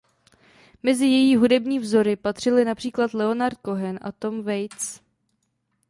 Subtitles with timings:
[0.83, 5.01] Mezi její hudební vzory patřili například Leonard Cohen a Tom Waits.